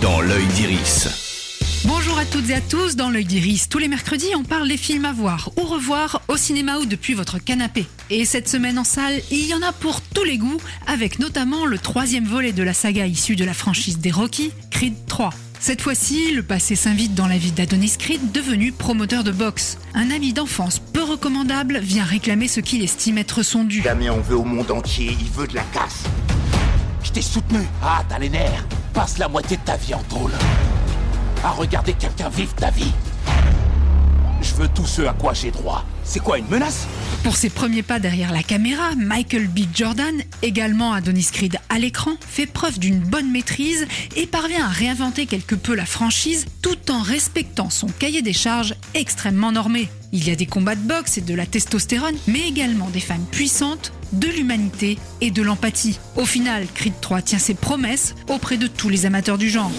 dans 0.00 0.20
l'œil 0.20 0.46
d'Iris. 0.46 1.08
Bonjour 1.84 2.18
à 2.18 2.24
toutes 2.24 2.50
et 2.50 2.54
à 2.54 2.60
tous, 2.60 2.94
dans 2.94 3.10
l'œil 3.10 3.24
d'Iris, 3.24 3.68
tous 3.68 3.78
les 3.78 3.88
mercredis 3.88 4.34
on 4.36 4.44
parle 4.44 4.68
des 4.68 4.76
films 4.76 5.04
à 5.04 5.12
voir 5.12 5.50
ou 5.56 5.62
revoir 5.62 6.22
au 6.28 6.36
cinéma 6.36 6.78
ou 6.78 6.86
depuis 6.86 7.14
votre 7.14 7.38
canapé. 7.38 7.86
Et 8.10 8.24
cette 8.24 8.48
semaine 8.48 8.78
en 8.78 8.84
salle, 8.84 9.20
il 9.30 9.46
y 9.46 9.54
en 9.54 9.62
a 9.62 9.72
pour 9.72 10.00
tous 10.00 10.24
les 10.24 10.38
goûts, 10.38 10.60
avec 10.86 11.18
notamment 11.18 11.66
le 11.66 11.78
troisième 11.78 12.24
volet 12.24 12.52
de 12.52 12.62
la 12.62 12.72
saga 12.72 13.06
issue 13.06 13.36
de 13.36 13.44
la 13.44 13.54
franchise 13.54 13.98
des 13.98 14.10
Rocky, 14.10 14.52
Creed 14.70 14.94
3. 15.06 15.30
Cette 15.58 15.80
fois-ci, 15.80 16.32
le 16.32 16.42
passé 16.42 16.74
s'invite 16.74 17.14
dans 17.14 17.28
la 17.28 17.38
vie 17.38 17.52
d'Adonis 17.52 17.94
Creed, 17.98 18.32
devenu 18.32 18.72
promoteur 18.72 19.24
de 19.24 19.30
boxe. 19.30 19.78
Un 19.94 20.10
ami 20.10 20.32
d'enfance 20.32 20.80
peu 20.80 21.02
recommandable 21.02 21.78
vient 21.78 22.04
réclamer 22.04 22.48
ce 22.48 22.60
qu'il 22.60 22.82
estime 22.82 23.18
être 23.18 23.42
son 23.42 23.64
dû. 23.64 23.82
Jamais 23.82 24.10
on 24.10 24.20
veut 24.20 24.36
au 24.36 24.44
monde 24.44 24.70
entier, 24.70 25.16
il 25.20 25.30
veut 25.30 25.46
de 25.46 25.54
la 25.54 25.62
casse. 25.72 26.04
Je 27.02 27.10
t'ai 27.12 27.22
soutenu. 27.22 27.60
Ah, 27.82 28.02
t'as 28.08 28.18
les 28.18 28.28
nerfs. 28.28 28.66
Passe 28.92 29.16
la 29.16 29.26
moitié 29.28 29.56
de 29.56 29.62
ta 29.62 29.76
vie 29.76 29.94
en 29.94 30.02
tôle. 30.02 30.32
À 31.42 31.50
regarder 31.50 31.94
quelqu'un 31.94 32.28
vivre 32.28 32.54
ta 32.54 32.70
vie. 32.70 32.92
Je 34.42 34.54
veux 34.54 34.68
tout 34.68 34.86
ce 34.86 35.02
à 35.02 35.14
quoi 35.14 35.32
j'ai 35.32 35.50
droit. 35.50 35.84
C'est 36.04 36.20
quoi, 36.20 36.38
une 36.38 36.48
menace? 36.48 36.86
Pour 37.22 37.36
ses 37.36 37.50
premiers 37.50 37.84
pas 37.84 38.00
derrière 38.00 38.32
la 38.32 38.42
caméra, 38.42 38.96
Michael 38.96 39.46
B. 39.46 39.60
Jordan, 39.72 40.22
également 40.42 40.92
Adonis 40.92 41.28
Creed 41.32 41.56
à 41.68 41.78
l'écran, 41.78 42.16
fait 42.28 42.46
preuve 42.46 42.80
d'une 42.80 42.98
bonne 42.98 43.30
maîtrise 43.30 43.86
et 44.16 44.26
parvient 44.26 44.64
à 44.66 44.68
réinventer 44.68 45.26
quelque 45.26 45.54
peu 45.54 45.76
la 45.76 45.86
franchise 45.86 46.46
tout 46.62 46.90
en 46.90 47.00
respectant 47.00 47.70
son 47.70 47.86
cahier 47.86 48.22
des 48.22 48.32
charges 48.32 48.74
extrêmement 48.94 49.52
normé. 49.52 49.88
Il 50.12 50.26
y 50.26 50.32
a 50.32 50.36
des 50.36 50.46
combats 50.46 50.74
de 50.74 50.80
boxe 50.80 51.16
et 51.16 51.20
de 51.20 51.34
la 51.34 51.46
testostérone, 51.46 52.16
mais 52.26 52.48
également 52.48 52.90
des 52.90 53.00
femmes 53.00 53.24
puissantes, 53.30 53.92
de 54.12 54.26
l'humanité 54.26 54.98
et 55.20 55.30
de 55.30 55.42
l'empathie. 55.42 56.00
Au 56.16 56.24
final, 56.24 56.66
Creed 56.74 56.94
3 57.00 57.22
tient 57.22 57.38
ses 57.38 57.54
promesses 57.54 58.16
auprès 58.28 58.56
de 58.56 58.66
tous 58.66 58.88
les 58.88 59.06
amateurs 59.06 59.38
du 59.38 59.48
genre. 59.48 59.70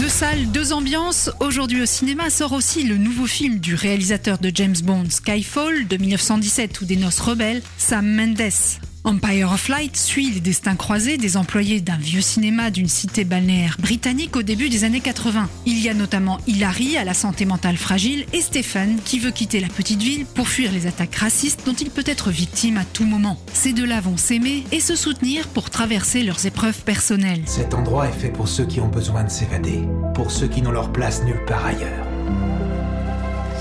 Deux 0.00 0.08
salles, 0.08 0.50
deux 0.50 0.72
ambiances. 0.72 1.30
Aujourd'hui 1.40 1.82
au 1.82 1.86
cinéma 1.86 2.30
sort 2.30 2.54
aussi 2.54 2.84
le 2.84 2.96
nouveau 2.96 3.26
film 3.26 3.58
du 3.58 3.74
réalisateur 3.74 4.38
de 4.38 4.50
James 4.54 4.76
Bond 4.82 5.04
Skyfall 5.10 5.86
de 5.88 5.96
1917 5.98 6.80
ou 6.80 6.86
des 6.86 6.96
Noces 6.96 7.20
rebelles, 7.20 7.60
Sam 7.76 8.06
Mendes. 8.06 8.89
Empire 9.04 9.50
of 9.50 9.68
Light 9.68 9.96
suit 9.96 10.30
les 10.30 10.40
destins 10.40 10.76
croisés 10.76 11.16
des 11.16 11.38
employés 11.38 11.80
d'un 11.80 11.96
vieux 11.96 12.20
cinéma 12.20 12.70
d'une 12.70 12.88
cité 12.88 13.24
balnéaire 13.24 13.76
britannique 13.80 14.36
au 14.36 14.42
début 14.42 14.68
des 14.68 14.84
années 14.84 15.00
80. 15.00 15.48
Il 15.64 15.80
y 15.80 15.88
a 15.88 15.94
notamment 15.94 16.38
Hilary 16.46 16.98
à 16.98 17.04
la 17.04 17.14
santé 17.14 17.46
mentale 17.46 17.78
fragile 17.78 18.26
et 18.34 18.42
Stephen 18.42 19.00
qui 19.02 19.18
veut 19.18 19.30
quitter 19.30 19.60
la 19.60 19.68
petite 19.68 20.02
ville 20.02 20.26
pour 20.26 20.48
fuir 20.48 20.70
les 20.70 20.86
attaques 20.86 21.14
racistes 21.14 21.62
dont 21.64 21.72
il 21.72 21.90
peut 21.90 22.04
être 22.04 22.30
victime 22.30 22.76
à 22.76 22.84
tout 22.84 23.06
moment. 23.06 23.38
Ces 23.54 23.72
deux-là 23.72 24.02
vont 24.02 24.18
s'aimer 24.18 24.64
et 24.70 24.80
se 24.80 24.96
soutenir 24.96 25.48
pour 25.48 25.70
traverser 25.70 26.22
leurs 26.22 26.44
épreuves 26.44 26.82
personnelles. 26.82 27.42
Cet 27.46 27.72
endroit 27.72 28.06
est 28.08 28.20
fait 28.20 28.30
pour 28.30 28.48
ceux 28.48 28.66
qui 28.66 28.80
ont 28.80 28.88
besoin 28.88 29.24
de 29.24 29.30
s'évader, 29.30 29.80
pour 30.14 30.30
ceux 30.30 30.46
qui 30.46 30.60
n'ont 30.60 30.72
leur 30.72 30.92
place 30.92 31.24
nulle 31.24 31.44
part 31.46 31.64
ailleurs. 31.64 32.06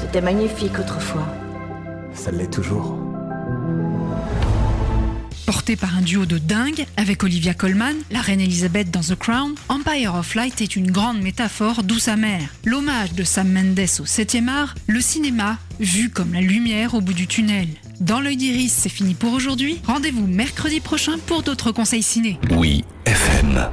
C'était 0.02 0.22
magnifique 0.22 0.78
autrefois. 0.78 1.28
Ça 2.14 2.32
l'est 2.32 2.52
toujours. 2.52 2.98
Porté 5.50 5.76
par 5.76 5.98
un 5.98 6.02
duo 6.02 6.28
de 6.28 6.38
dingue 6.38 6.86
avec 6.96 7.24
Olivia 7.24 7.56
Colman, 7.56 7.96
la 8.12 8.22
reine 8.22 8.40
Elisabeth 8.40 8.92
dans 8.92 9.00
The 9.00 9.16
Crown, 9.16 9.56
Empire 9.68 10.14
of 10.14 10.36
Light 10.36 10.62
est 10.62 10.76
une 10.76 10.92
grande 10.92 11.24
métaphore 11.24 11.82
d'où 11.82 11.98
sa 11.98 12.18
mère. 12.18 12.54
L'hommage 12.66 13.14
de 13.14 13.24
Sam 13.24 13.52
Mendes 13.52 13.80
au 14.00 14.04
7e 14.04 14.48
art, 14.48 14.76
le 14.86 15.02
cinéma 15.02 15.58
vu 15.80 16.12
comme 16.12 16.36
la 16.36 16.42
lumière 16.42 16.94
au 16.94 17.02
bout 17.02 17.14
du 17.14 17.26
tunnel. 17.26 17.68
Dans 18.00 18.20
l'œil 18.20 18.38
d'Iris, 18.38 18.72
c'est 18.78 18.90
fini 18.90 19.16
pour 19.16 19.34
aujourd'hui. 19.34 19.80
Rendez-vous 19.88 20.28
mercredi 20.28 20.82
prochain 20.82 21.18
pour 21.26 21.42
d'autres 21.42 21.72
conseils 21.72 22.04
ciné. 22.04 22.38
Oui, 22.52 22.84
FM. 23.06 23.72